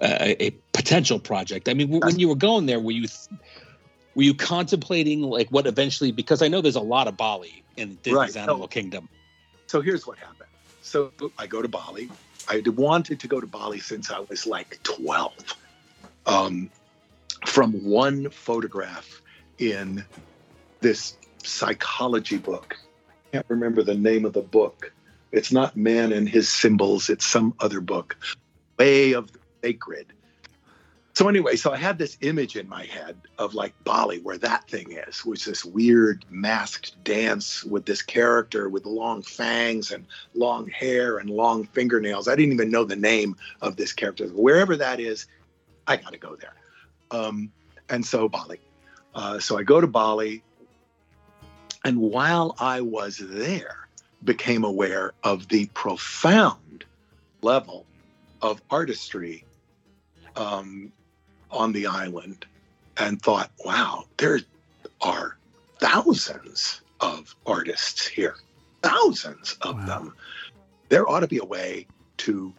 [0.00, 1.68] a, a, potential project.
[1.68, 3.06] I mean, when you were going there, were you
[4.16, 6.10] were you contemplating like what eventually?
[6.10, 8.36] Because I know there's a lot of Bali in Disney's right.
[8.36, 9.08] Animal so, Kingdom.
[9.66, 10.48] So here's what happened.
[10.82, 12.10] So I go to Bali.
[12.48, 15.32] I wanted to go to Bali since I was like 12.
[16.26, 16.70] Um,
[17.44, 19.22] from one photograph
[19.58, 20.04] in
[20.80, 22.76] this psychology book.
[23.08, 24.92] I can't remember the name of the book.
[25.32, 28.16] It's not Man and His Symbols, it's some other book.
[28.78, 30.12] Way of the Sacred
[31.16, 34.68] so anyway, so I had this image in my head of like Bali, where that
[34.68, 40.68] thing is, which this weird masked dance with this character with long fangs and long
[40.68, 42.28] hair and long fingernails.
[42.28, 44.26] I didn't even know the name of this character.
[44.26, 45.26] Wherever that is,
[45.86, 46.52] I got to go there.
[47.10, 47.50] Um,
[47.88, 48.60] and so Bali.
[49.14, 50.42] Uh, so I go to Bali,
[51.82, 53.88] and while I was there,
[54.22, 56.84] became aware of the profound
[57.40, 57.86] level
[58.42, 59.46] of artistry
[60.36, 60.92] um,
[61.56, 62.46] on the island
[62.96, 64.40] and thought, wow, there
[65.00, 65.36] are
[65.78, 68.36] thousands of artists here,
[68.82, 69.86] thousands of wow.
[69.86, 70.14] them.
[70.88, 71.86] There ought to be a way
[72.18, 72.52] to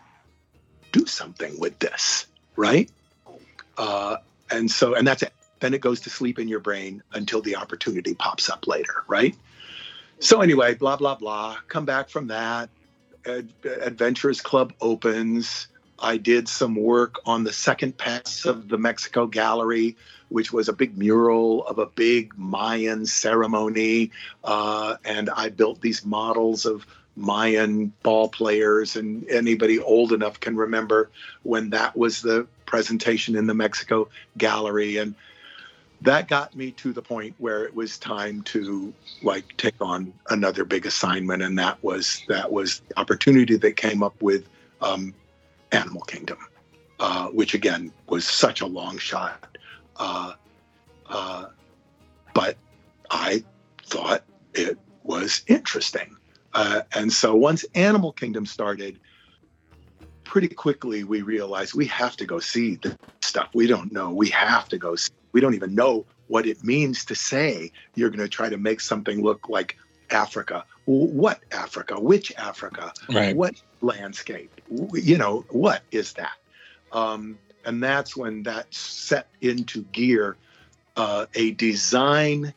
[0.91, 2.89] do something with this, right?
[3.77, 4.17] Uh,
[4.51, 5.33] and so, and that's it.
[5.59, 9.35] Then it goes to sleep in your brain until the opportunity pops up later, right?
[10.19, 11.57] So, anyway, blah, blah, blah.
[11.67, 12.69] Come back from that.
[13.25, 15.67] Ad- Adventurers Club opens
[15.99, 19.95] I did some work on the second pass of the Mexico Gallery,
[20.29, 24.11] which was a big mural of a big Mayan ceremony.
[24.43, 30.55] Uh, and I built these models of Mayan ball players, and anybody old enough can
[30.55, 31.09] remember
[31.43, 34.07] when that was the presentation in the Mexico
[34.37, 34.97] Gallery.
[34.97, 35.15] And
[36.01, 40.63] that got me to the point where it was time to like take on another
[40.63, 44.47] big assignment and that was that was the opportunity that came up with
[44.81, 45.13] um,
[45.71, 46.37] animal kingdom
[46.99, 49.57] uh, which again was such a long shot.
[49.97, 50.33] Uh,
[51.07, 51.45] uh,
[52.33, 52.57] but
[53.09, 53.43] i
[53.85, 56.15] thought it was interesting.
[56.53, 58.99] Uh, and so once animal kingdom started
[60.23, 63.49] pretty quickly we realized we have to go see the stuff.
[63.53, 64.11] We don't know.
[64.11, 65.11] We have to go see.
[65.31, 68.81] We don't even know what it means to say you're going to try to make
[68.81, 69.77] something look like
[70.09, 70.65] Africa.
[70.87, 71.99] What Africa?
[71.99, 72.93] Which Africa?
[73.09, 73.35] Right.
[73.35, 74.61] What landscape?
[74.69, 76.37] You know, what is that?
[76.93, 80.37] Um, and that's when that set into gear
[80.95, 82.53] uh, a design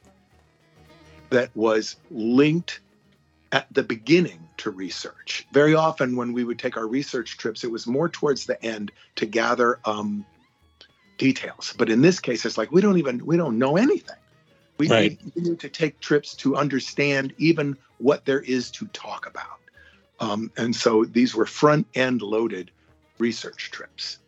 [1.31, 2.79] that was linked
[3.51, 5.45] at the beginning to research.
[5.53, 8.93] Very often, when we would take our research trips, it was more towards the end
[9.16, 10.25] to gather um,
[11.19, 11.75] details.
[11.77, 14.16] But in this case, it's like we don't even we don't know anything.
[14.81, 15.37] We, right.
[15.37, 19.61] need, to take trips to understand even what there is to talk about.
[20.21, 22.71] Um, and so these were front end loaded
[23.19, 24.21] research trips.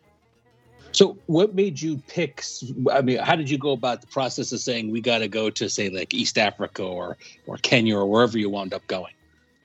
[0.91, 2.43] So, what made you pick?
[2.91, 5.49] I mean, how did you go about the process of saying we got to go
[5.49, 9.13] to, say, like East Africa or or Kenya or wherever you wound up going?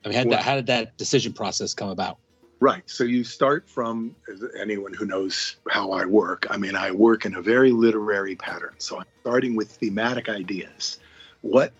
[0.03, 2.17] I mean, how, well, that, how did that decision process come about?
[2.61, 2.83] Right.
[2.87, 4.15] So you start from
[4.59, 6.45] anyone who knows how I work.
[6.49, 8.73] I mean, I work in a very literary pattern.
[8.79, 10.97] So I'm starting with thematic ideas.
[11.41, 11.71] What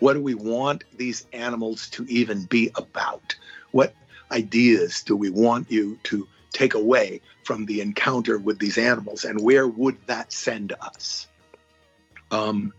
[0.00, 3.34] what do we want these animals to even be about?
[3.72, 3.94] What
[4.30, 9.40] ideas do we want you to take away from the encounter with these animals and
[9.40, 11.26] where would that send us?
[12.30, 12.74] Um,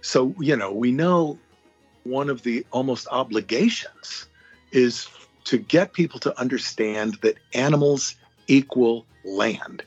[0.00, 1.38] so, you know, we know
[2.02, 4.26] one of the almost obligations
[4.72, 5.08] is
[5.46, 8.16] to get people to understand that animals
[8.48, 9.84] equal land.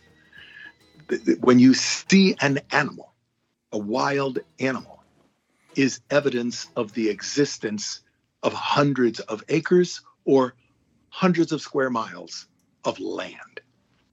[1.41, 3.13] When you see an animal,
[3.72, 5.04] a wild animal,
[5.76, 8.02] is evidence of the existence
[8.41, 10.56] of hundreds of acres or
[11.10, 12.48] hundreds of square miles
[12.86, 13.60] of land.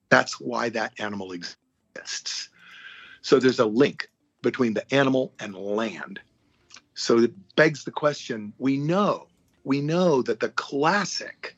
[0.08, 2.48] That's why that animal exists.
[3.22, 4.08] So there's a link
[4.42, 6.18] between the animal and land.
[6.94, 9.28] So it begs the question we know
[9.66, 11.56] we know that the classic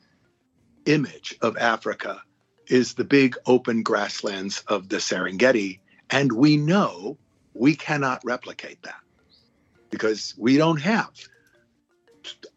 [0.87, 2.19] image of Africa
[2.65, 5.79] is the big open grasslands of the Serengeti.
[6.09, 7.19] And we know
[7.53, 8.99] we cannot replicate that
[9.91, 11.11] because we don't have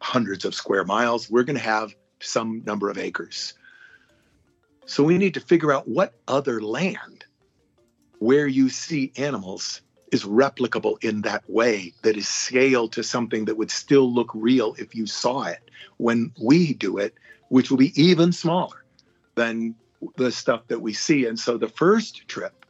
[0.01, 1.29] hundreds of square miles.
[1.29, 3.53] We're going to have some number of acres.
[4.87, 7.27] So we need to figure out what other land
[8.21, 13.57] where you see animals is replicable in that way that is scaled to something that
[13.57, 17.14] would still look real if you saw it when we do it
[17.48, 18.85] which will be even smaller
[19.35, 19.75] than
[20.16, 21.27] the stuff that we see.
[21.27, 22.64] And so the first trip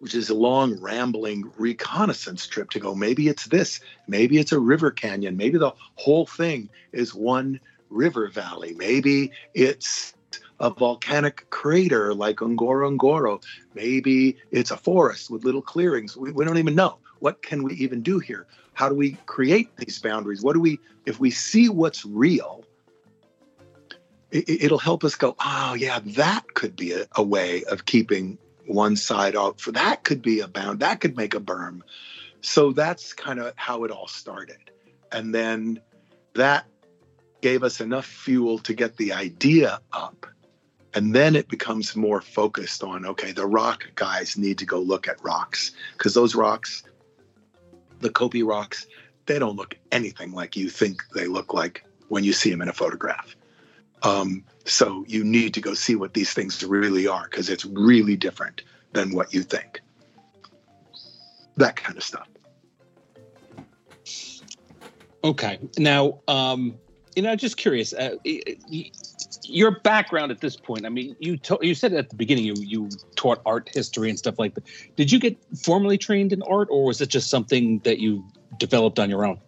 [0.00, 4.58] which is a long rambling reconnaissance trip to go maybe it's this maybe it's a
[4.58, 10.14] river canyon maybe the whole thing is one river valley maybe it's
[10.62, 13.42] a volcanic crater like Ngorongoro.
[13.74, 16.16] Maybe it's a forest with little clearings.
[16.16, 16.98] We, we don't even know.
[17.18, 18.46] What can we even do here?
[18.72, 20.40] How do we create these boundaries?
[20.40, 22.64] What do we, if we see what's real,
[24.30, 28.38] it, will help us go, oh, yeah, that could be a, a way of keeping
[28.66, 29.60] one side out.
[29.60, 31.82] For that could be a bound, that could make a berm.
[32.40, 34.58] So that's kind of how it all started.
[35.10, 35.80] And then
[36.34, 36.66] that
[37.40, 40.26] gave us enough fuel to get the idea up
[40.94, 45.08] and then it becomes more focused on okay the rock guys need to go look
[45.08, 45.72] at rocks.
[45.92, 46.82] Because those rocks
[48.00, 48.86] the kopje rocks
[49.26, 52.68] they don't look anything like you think they look like when you see them in
[52.68, 53.36] a photograph.
[54.02, 58.16] Um, so you need to go see what these things really are because it's really
[58.16, 59.80] different than what you think.
[61.56, 62.28] That kind of stuff.
[65.24, 65.58] Okay.
[65.78, 66.74] Now um
[67.14, 68.16] you know just curious uh,
[69.44, 70.86] your background at this point.
[70.86, 74.18] I mean, you to, you said at the beginning you you taught art history and
[74.18, 74.64] stuff like that.
[74.96, 78.24] Did you get formally trained in art, or was it just something that you
[78.58, 79.40] developed on your own?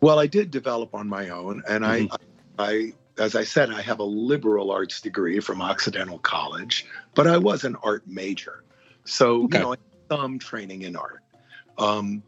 [0.00, 2.14] Well, I did develop on my own, and mm-hmm.
[2.58, 7.26] I, I, as I said, I have a liberal arts degree from Occidental College, but
[7.26, 8.64] I was an art major,
[9.04, 9.58] so okay.
[9.58, 9.76] you know,
[10.10, 11.22] some training in art.
[11.78, 12.22] Um,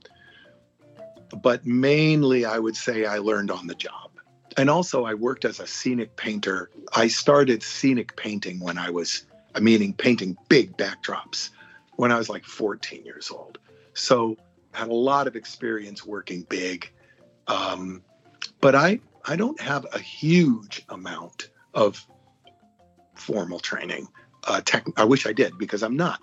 [1.42, 4.10] but mainly, I would say I learned on the job.
[4.56, 6.70] And also I worked as a scenic painter.
[6.94, 9.26] I started scenic painting when I was,
[9.60, 11.50] meaning painting big backdrops,
[11.96, 13.58] when I was like 14 years old.
[13.94, 14.36] So
[14.72, 16.90] had a lot of experience working big,
[17.46, 18.02] um,
[18.60, 22.04] but I I don't have a huge amount of
[23.14, 24.08] formal training.
[24.46, 26.20] Uh, tech, I wish I did because I'm not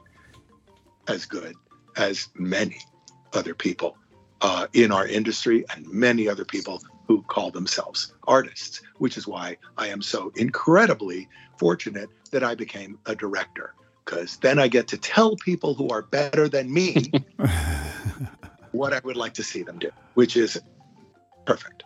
[1.07, 1.55] as good
[1.97, 2.77] as many
[3.33, 3.97] other people
[4.41, 9.57] uh, in our industry and many other people who call themselves artists, which is why
[9.77, 13.73] I am so incredibly fortunate that I became a director.
[14.05, 17.11] Because then I get to tell people who are better than me
[18.71, 20.59] what I would like to see them do, which is
[21.45, 21.83] perfect.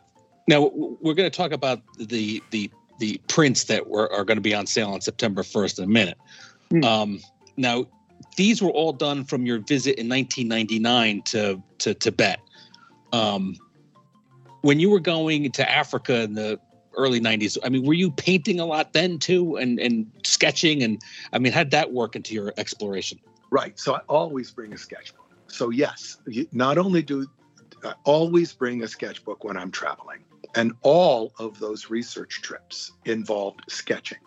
[0.47, 2.69] Now we're going to talk about the the
[2.99, 5.87] the prints that were, are going to be on sale on September 1st in a
[5.87, 6.17] minute.
[6.71, 6.85] Mm.
[6.85, 7.19] Um,
[7.57, 7.87] now,
[8.37, 12.39] these were all done from your visit in 1999 to to Tibet.
[13.11, 13.57] Um,
[14.65, 16.59] when you were going to Africa in the
[16.97, 20.99] early 90s, I mean, were you painting a lot then too, and and sketching, and
[21.31, 23.19] I mean, how'd that work into your exploration?
[23.51, 23.79] Right.
[23.79, 25.29] So I always bring a sketchbook.
[25.47, 26.17] So yes,
[26.51, 27.27] not only do
[27.83, 30.23] I always bring a sketchbook when I'm traveling,
[30.55, 34.17] and all of those research trips involved sketching.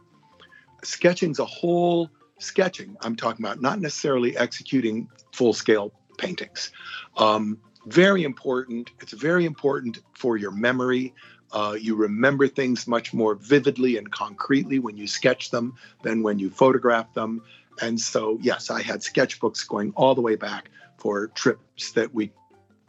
[0.85, 2.97] Sketching's a whole sketching.
[3.01, 6.71] I'm talking about not necessarily executing full scale paintings.
[7.17, 7.59] Um,
[7.93, 8.91] very important.
[9.01, 11.15] It's very important for your memory.
[11.53, 16.39] Uh, you remember things much more vividly and concretely when you sketch them than when
[16.39, 17.43] you photograph them.
[17.81, 20.69] And so, yes, I had sketchbooks going all the way back
[20.99, 22.31] for trips that we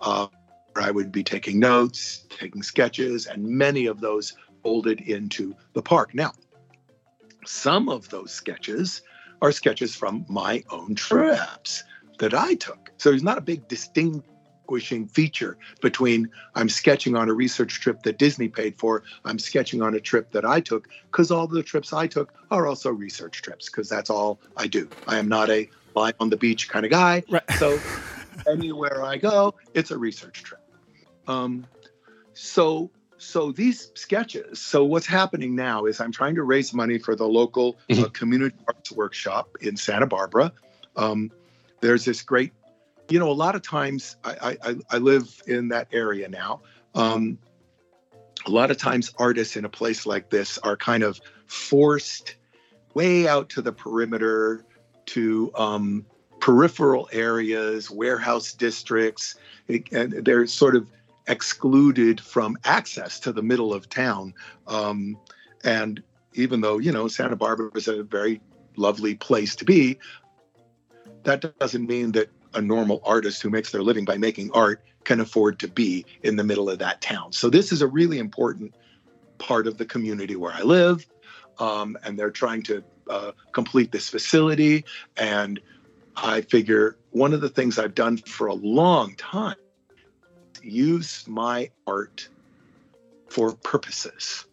[0.02, 0.28] uh,
[0.76, 6.14] I would be taking notes, taking sketches, and many of those folded into the park.
[6.14, 6.32] Now,
[7.46, 9.02] some of those sketches
[9.42, 11.84] are sketches from my own trips
[12.20, 12.92] that I took.
[12.98, 13.68] So there's not a big
[14.70, 19.82] distinguishing feature between I'm sketching on a research trip that Disney paid for, I'm sketching
[19.82, 23.42] on a trip that I took, because all the trips I took are also research
[23.42, 24.90] trips, because that's all I do.
[25.08, 27.24] I am not a lie on the beach kind of guy.
[27.30, 27.44] Right.
[27.58, 27.80] So
[28.48, 30.62] anywhere I go, it's a research trip.
[31.28, 31.66] Um,
[32.34, 37.18] so so these sketches so what's happening now is i'm trying to raise money for
[37.18, 38.06] the local mm-hmm.
[38.06, 40.54] uh, community arts workshop in santa barbara
[40.96, 41.30] um,
[41.82, 42.54] there's this great
[43.10, 46.62] you know a lot of times i i, I live in that area now
[46.96, 47.38] um,
[48.48, 52.36] a lot of times artists in a place like this are kind of forced
[52.94, 54.66] way out to the perimeter
[55.08, 56.06] to um,
[56.40, 59.36] peripheral areas warehouse districts
[59.92, 60.90] and they're sort of
[61.30, 64.34] excluded from access to the middle of town.
[64.68, 65.18] Um,
[65.64, 66.02] and
[66.34, 68.42] even though, you know, Santa Barbara is a very
[68.76, 70.00] lovely place to be,
[71.24, 75.20] that doesn't mean that a normal artist who makes their living by making art can
[75.20, 77.32] afford to be in the middle of that town.
[77.32, 78.74] So this is a really important
[79.38, 81.08] part of the community where I live.
[81.58, 84.86] Um, and they're trying to uh, complete this facility.
[85.18, 85.60] And
[86.16, 89.56] I figure one of the things I've done for a long time
[90.62, 92.28] use my art
[93.30, 94.46] for purposes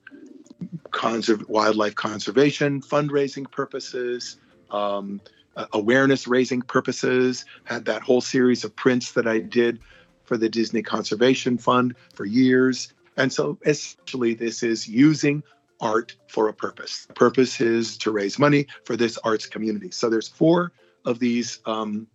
[0.91, 4.37] conserv- wildlife conservation, fundraising purposes,
[4.71, 5.21] um,
[5.57, 7.45] uh, awareness raising purposes.
[7.65, 9.81] Had that whole series of prints that I did
[10.25, 12.93] for the Disney Conservation Fund for years.
[13.17, 15.43] And so essentially, this is using
[15.81, 17.07] art for a purpose.
[17.07, 19.91] The purpose is to raise money for this arts community.
[19.91, 20.73] So there's four
[21.05, 22.07] of these um,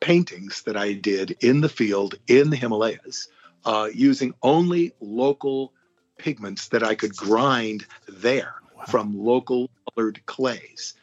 [0.00, 3.28] paintings that I did in the field in the Himalayas
[3.64, 5.72] uh, using only local
[6.18, 8.84] pigments that I could grind there wow.
[8.84, 10.94] from local colored clays.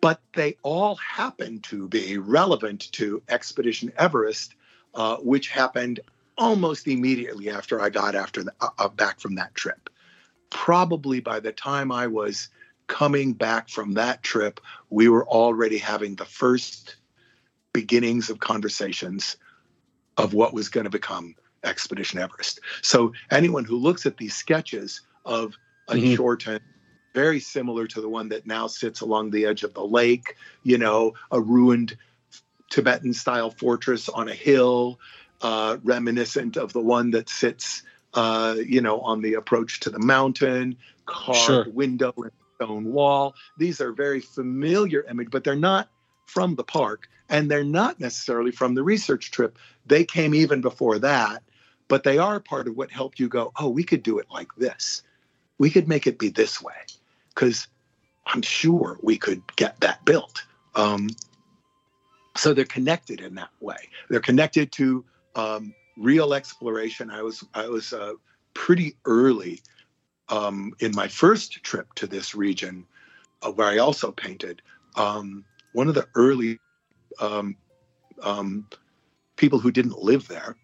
[0.00, 4.54] But they all happen to be relevant to Expedition Everest,
[4.94, 6.00] uh, which happened
[6.38, 9.88] almost immediately after I got after the, uh, uh back from that trip.
[10.50, 12.48] Probably by the time I was
[12.86, 16.96] coming back from that trip, we were already having the first
[17.72, 19.36] beginnings of conversations
[20.16, 21.34] of what was going to become
[21.64, 22.60] Expedition Everest.
[22.82, 25.54] So anyone who looks at these sketches of
[25.88, 26.04] a mm-hmm.
[27.16, 30.76] Very similar to the one that now sits along the edge of the lake, you
[30.76, 31.96] know, a ruined
[32.68, 35.00] Tibetan style fortress on a hill,
[35.40, 39.98] uh, reminiscent of the one that sits, uh, you know, on the approach to the
[39.98, 41.66] mountain, carved sure.
[41.70, 43.34] window and stone wall.
[43.56, 45.88] These are very familiar images, but they're not
[46.26, 49.58] from the park and they're not necessarily from the research trip.
[49.86, 51.42] They came even before that,
[51.88, 54.54] but they are part of what helped you go, oh, we could do it like
[54.58, 55.02] this.
[55.56, 56.74] We could make it be this way.
[57.36, 57.68] Because
[58.26, 60.42] I'm sure we could get that built.
[60.74, 61.10] Um,
[62.36, 63.76] so they're connected in that way.
[64.10, 65.04] They're connected to
[65.36, 67.10] um, real exploration.
[67.10, 68.14] I was I was uh,
[68.54, 69.60] pretty early
[70.28, 72.84] um, in my first trip to this region,
[73.42, 74.62] uh, where I also painted,
[74.96, 76.58] um, one of the early
[77.20, 77.56] um,
[78.22, 78.66] um,
[79.36, 80.56] people who didn't live there,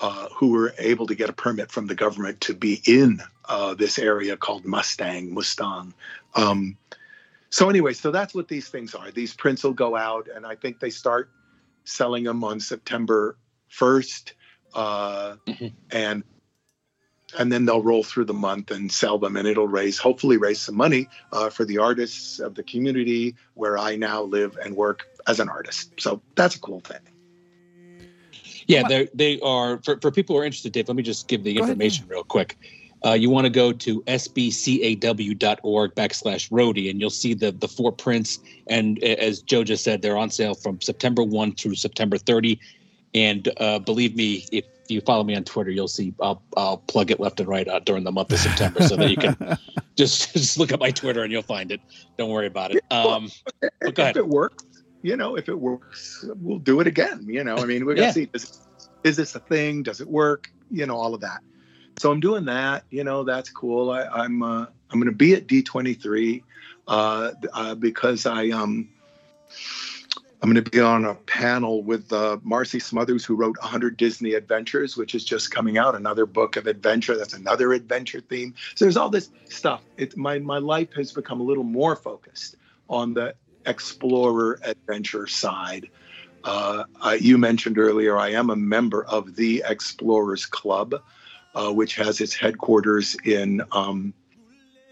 [0.00, 3.74] uh, who were able to get a permit from the government to be in uh,
[3.74, 5.92] this area called Mustang, Mustang.
[6.34, 6.76] Um,
[7.50, 9.10] so anyway, so that's what these things are.
[9.10, 11.30] These prints will go out, and I think they start
[11.84, 13.36] selling them on September
[13.72, 14.32] 1st,
[14.74, 15.66] uh, mm-hmm.
[15.90, 16.24] and
[17.38, 20.60] and then they'll roll through the month and sell them, and it'll raise hopefully raise
[20.60, 25.06] some money uh, for the artists of the community where I now live and work
[25.26, 25.92] as an artist.
[26.00, 27.00] So that's a cool thing.
[28.70, 30.72] Yeah, they they are for, for people who are interested.
[30.72, 32.10] Dave, let me just give the go information ahead.
[32.10, 32.56] real quick.
[33.04, 37.90] Uh, you want to go to sbcaw.org backslash Rohde, and you'll see the the four
[37.90, 38.38] prints.
[38.66, 42.60] And as Joe just said, they're on sale from September 1 through September 30.
[43.14, 47.10] And uh, believe me, if you follow me on Twitter, you'll see I'll, I'll plug
[47.10, 49.36] it left and right uh, during the month of September so that you can
[49.96, 51.80] just just look at my Twitter and you'll find it.
[52.18, 52.84] Don't worry about it.
[52.90, 54.16] Um, but go ahead.
[54.16, 54.64] If it works,
[55.02, 57.26] you know, if it works, we'll do it again.
[57.28, 58.12] You know, I mean, we're gonna yeah.
[58.12, 58.60] see is,
[59.04, 59.82] is this a thing?
[59.82, 60.50] Does it work?
[60.70, 61.40] You know, all of that.
[61.98, 62.84] So I'm doing that.
[62.90, 63.90] You know, that's cool.
[63.90, 66.42] I, I'm, uh, I'm going to be at D23
[66.88, 68.88] uh, uh, because I um
[70.42, 74.32] I'm going to be on a panel with uh, Marcy Smothers, who wrote 100 Disney
[74.32, 77.14] Adventures, which is just coming out, another book of adventure.
[77.14, 78.54] That's another adventure theme.
[78.74, 79.82] So there's all this stuff.
[79.98, 82.56] It, my my life has become a little more focused
[82.88, 83.34] on the
[83.70, 85.88] explorer adventure side.
[86.44, 90.94] Uh, I, you mentioned earlier, I am a member of the Explorers Club,
[91.54, 94.12] uh, which has its headquarters in um,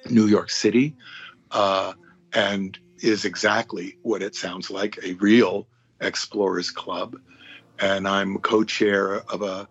[0.09, 0.95] New York City,
[1.51, 1.93] uh,
[2.33, 5.67] and is exactly what it sounds like a real
[6.01, 7.17] Explorers Club.
[7.81, 9.69] And I'm co chair of a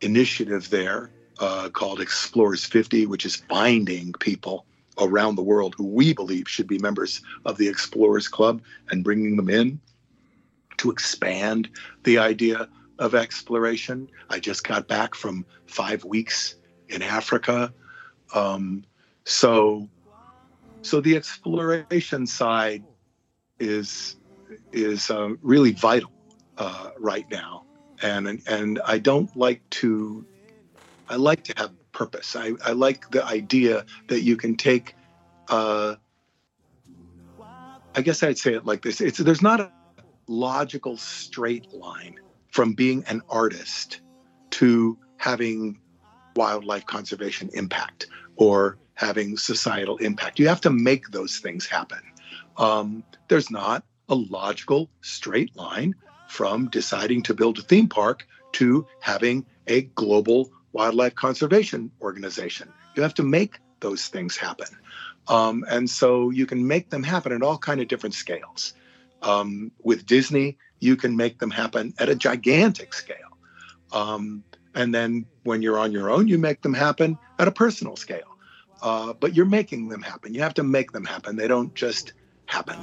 [0.00, 4.66] initiative there uh, called Explorers 50, which is finding people
[4.98, 9.36] around the world who we believe should be members of the Explorers Club and bringing
[9.36, 9.80] them in
[10.78, 11.68] to expand
[12.04, 12.68] the idea
[12.98, 14.08] of exploration.
[14.30, 16.56] I just got back from five weeks
[16.88, 17.72] in Africa.
[18.34, 18.84] Um,
[19.24, 19.88] so,
[20.82, 22.84] so the exploration side
[23.58, 24.16] is
[24.72, 26.12] is uh, really vital
[26.58, 27.64] uh, right now,
[28.02, 30.24] and and I don't like to.
[31.08, 32.36] I like to have purpose.
[32.36, 34.94] I, I like the idea that you can take.
[35.48, 35.96] Uh,
[37.94, 39.72] I guess I'd say it like this: It's there's not a
[40.28, 42.16] logical straight line
[42.52, 44.00] from being an artist
[44.50, 45.80] to having
[46.36, 50.38] wildlife conservation impact or having societal impact.
[50.38, 52.00] You have to make those things happen.
[52.58, 55.94] Um, there's not a logical straight line
[56.28, 62.70] from deciding to build a theme park to having a global wildlife conservation organization.
[62.94, 64.68] You have to make those things happen.
[65.26, 68.74] Um, and so you can make them happen at all kind of different scales.
[69.22, 73.32] Um, with Disney, you can make them happen at a gigantic scale.
[73.90, 77.96] Um, and then when you're on your own, you make them happen at a personal
[77.96, 78.36] scale.
[78.82, 80.34] Uh, but you're making them happen.
[80.34, 81.36] You have to make them happen.
[81.36, 82.12] They don't just
[82.44, 82.76] happen.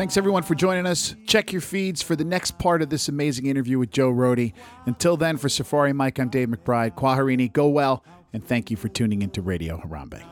[0.00, 1.14] Thanks everyone for joining us.
[1.26, 4.54] Check your feeds for the next part of this amazing interview with Joe Rohde.
[4.86, 6.94] Until then, for Safari Mike, I'm Dave McBride.
[6.94, 10.22] Kwaherini, go well, and thank you for tuning into Radio Harambe.